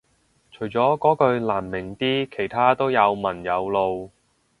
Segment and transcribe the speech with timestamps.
[0.51, 4.09] 除咗嗰句難明啲其他都有文有路